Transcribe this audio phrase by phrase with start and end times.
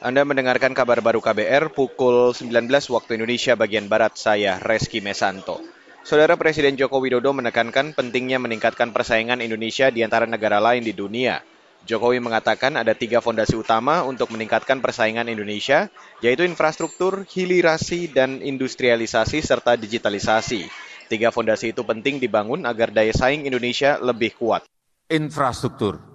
[0.00, 5.60] Anda mendengarkan kabar baru KBR pukul 19 waktu Indonesia bagian Barat, saya Reski Mesanto.
[6.00, 11.44] Saudara Presiden Joko Widodo menekankan pentingnya meningkatkan persaingan Indonesia di antara negara lain di dunia.
[11.84, 15.92] Jokowi mengatakan ada tiga fondasi utama untuk meningkatkan persaingan Indonesia,
[16.24, 20.64] yaitu infrastruktur, hilirasi, dan industrialisasi serta digitalisasi.
[21.12, 24.64] Tiga fondasi itu penting dibangun agar daya saing Indonesia lebih kuat.
[25.12, 26.09] Infrastruktur,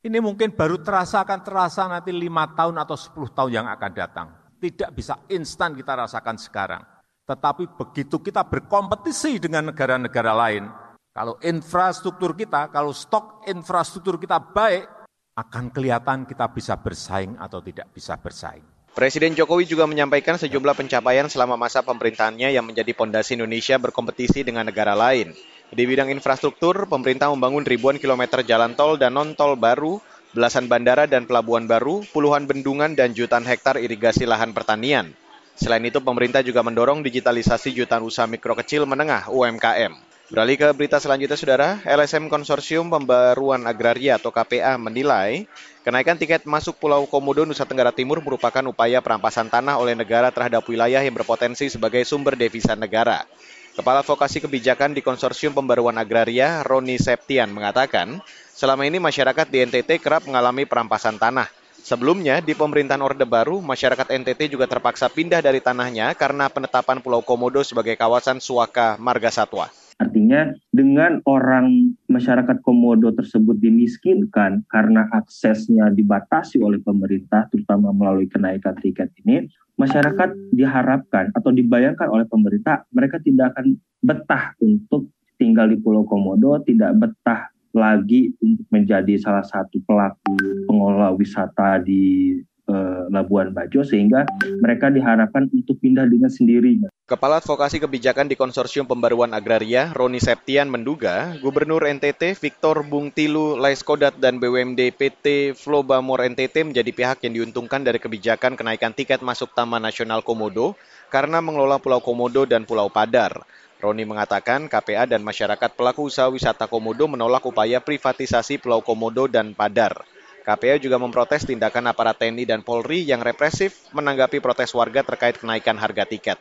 [0.00, 4.28] ini mungkin baru terasa akan terasa nanti lima tahun atau sepuluh tahun yang akan datang.
[4.60, 6.82] Tidak bisa instan kita rasakan sekarang.
[7.28, 10.68] Tetapi begitu kita berkompetisi dengan negara-negara lain,
[11.12, 14.88] kalau infrastruktur kita, kalau stok infrastruktur kita baik,
[15.36, 18.64] akan kelihatan kita bisa bersaing atau tidak bisa bersaing.
[18.90, 24.66] Presiden Jokowi juga menyampaikan sejumlah pencapaian selama masa pemerintahannya yang menjadi pondasi Indonesia berkompetisi dengan
[24.66, 25.30] negara lain.
[25.70, 30.02] Di bidang infrastruktur, pemerintah membangun ribuan kilometer jalan tol dan non-tol baru,
[30.34, 35.14] belasan bandara dan pelabuhan baru, puluhan bendungan dan jutaan hektar irigasi lahan pertanian.
[35.54, 39.94] Selain itu, pemerintah juga mendorong digitalisasi jutaan usaha mikro kecil menengah UMKM.
[40.30, 41.78] Beralih ke berita selanjutnya, Saudara.
[41.86, 45.46] LSM Konsorsium Pembaruan Agraria atau KPA menilai
[45.86, 50.66] kenaikan tiket masuk Pulau Komodo, Nusa Tenggara Timur merupakan upaya perampasan tanah oleh negara terhadap
[50.66, 53.26] wilayah yang berpotensi sebagai sumber devisa negara.
[53.70, 58.18] Kepala Vokasi Kebijakan di Konsorsium Pembaruan Agraria, Roni Septian, mengatakan,
[58.50, 61.46] selama ini masyarakat di NTT kerap mengalami perampasan tanah.
[61.80, 67.22] Sebelumnya, di pemerintahan Orde Baru, masyarakat NTT juga terpaksa pindah dari tanahnya karena penetapan Pulau
[67.22, 69.70] Komodo sebagai kawasan Suaka Marga Satwa.
[70.00, 78.72] Artinya dengan orang masyarakat komodo tersebut dimiskinkan karena aksesnya dibatasi oleh pemerintah, terutama melalui kenaikan
[78.80, 79.44] tiket ini,
[79.76, 86.60] masyarakat diharapkan atau dibayangkan oleh pemerintah mereka tidak akan betah untuk tinggal di Pulau Komodo,
[86.64, 94.24] tidak betah lagi untuk menjadi salah satu pelaku pengelola wisata di eh, Labuan Bajo sehingga
[94.64, 96.88] mereka diharapkan untuk pindah dengan sendirinya.
[97.10, 104.14] Kepala Advokasi Kebijakan di Konsorsium Pembaruan Agraria, Roni Septian menduga Gubernur NTT Victor Bungtilu Laiskodat
[104.22, 109.82] dan BUMD PT Flobamor NTT menjadi pihak yang diuntungkan dari kebijakan kenaikan tiket masuk Taman
[109.82, 110.78] Nasional Komodo
[111.10, 113.42] karena mengelola Pulau Komodo dan Pulau Padar.
[113.82, 119.50] Roni mengatakan KPA dan masyarakat pelaku usaha wisata Komodo menolak upaya privatisasi Pulau Komodo dan
[119.50, 120.06] Padar.
[120.46, 125.74] KPA juga memprotes tindakan aparat TNI dan Polri yang represif menanggapi protes warga terkait kenaikan
[125.74, 126.38] harga tiket.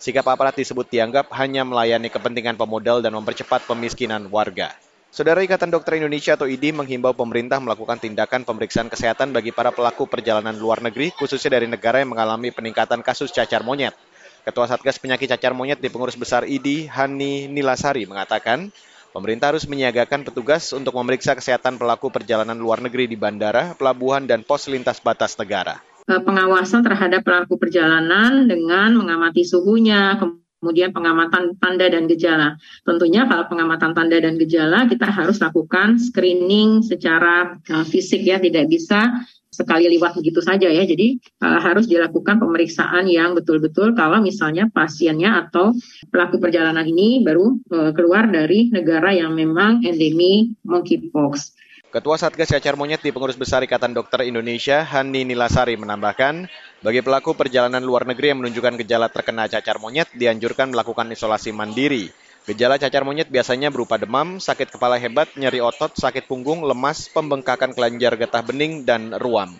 [0.00, 4.72] Sikap aparat disebut dianggap hanya melayani kepentingan pemodal dan mempercepat pemiskinan warga.
[5.12, 10.08] Saudara Ikatan Dokter Indonesia atau IDI menghimbau pemerintah melakukan tindakan pemeriksaan kesehatan bagi para pelaku
[10.08, 13.92] perjalanan luar negeri, khususnya dari negara yang mengalami peningkatan kasus cacar monyet.
[14.40, 18.72] Ketua Satgas Penyakit Cacar Monyet di Pengurus Besar IDI, Hani Nilasari, mengatakan
[19.12, 24.40] pemerintah harus menyiagakan petugas untuk memeriksa kesehatan pelaku perjalanan luar negeri di bandara, pelabuhan, dan
[24.48, 25.89] pos lintas batas negara.
[26.10, 30.18] Eh, pengawasan terhadap pelaku perjalanan dengan mengamati suhunya,
[30.58, 32.58] kemudian pengamatan tanda dan gejala.
[32.82, 38.66] Tentunya kalau pengamatan tanda dan gejala kita harus lakukan screening secara uh, fisik ya, tidak
[38.66, 39.22] bisa
[39.54, 40.82] sekali liwat begitu saja ya.
[40.82, 41.14] Jadi
[41.46, 45.70] uh, harus dilakukan pemeriksaan yang betul-betul kalau misalnya pasiennya atau
[46.10, 47.54] pelaku perjalanan ini baru
[47.94, 51.54] keluar dari negara yang memang endemi monkeypox.
[51.90, 56.46] Ketua Satgas Cacar Monyet di Pengurus Besar Ikatan Dokter Indonesia, Hani Nilasari menambahkan,
[56.86, 62.06] bagi pelaku perjalanan luar negeri yang menunjukkan gejala terkena cacar monyet, dianjurkan melakukan isolasi mandiri.
[62.46, 67.74] Gejala cacar monyet biasanya berupa demam, sakit kepala hebat, nyeri otot, sakit punggung, lemas, pembengkakan
[67.74, 69.58] kelenjar getah bening, dan ruam.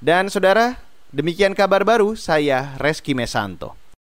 [0.00, 0.80] Dan saudara,
[1.12, 3.81] demikian kabar baru saya Reski Mesanto.